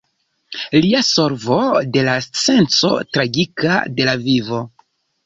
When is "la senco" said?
2.07-2.91